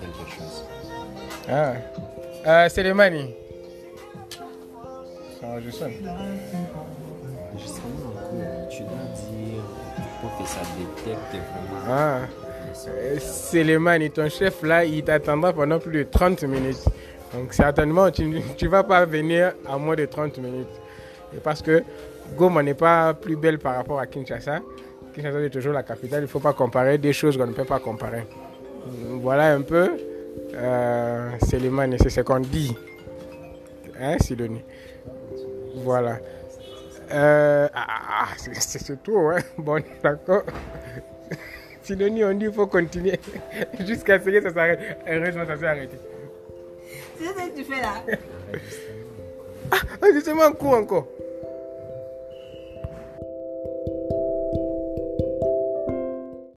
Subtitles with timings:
[0.00, 0.64] quelque chose.
[1.48, 1.74] Ah.
[2.46, 3.34] Euh, c'est le mani.
[5.40, 5.46] Ça
[8.70, 9.62] tu dois dire
[10.20, 11.88] pour que ça détecte vraiment.
[11.88, 12.20] Ah.
[13.18, 16.84] C'est le mani, ton chef là, il t'attendra pendant plus de 30 minutes.
[17.34, 20.68] Donc certainement, tu ne vas pas venir à moins de 30 minutes.
[21.34, 21.82] Et parce que
[22.36, 24.60] Goma n'est pas plus belle par rapport à Kinshasa.
[25.14, 27.64] Kinshasa est toujours la capitale, il ne faut pas comparer des choses qu'on ne peut
[27.64, 28.24] pas comparer.
[28.86, 29.96] Voilà un peu,
[30.54, 32.76] euh, c'est le mani, c'est ce qu'on dit.
[34.00, 34.62] Hein, Sidonie?
[35.76, 36.18] Voilà.
[37.12, 37.86] Euh, ah,
[38.22, 39.38] ah, c'est- c'est c'est tout, hein.
[39.58, 40.42] Bon, d'accord.
[41.82, 43.18] Sidonie, on dit qu'il faut continuer
[43.86, 44.80] jusqu'à ce que ça s'arrête.
[45.08, 45.96] Heureusement, ça s'est arrêté.
[47.18, 47.94] C'est ce que tu fais là?
[49.72, 51.06] Ah, justement, un coup encore.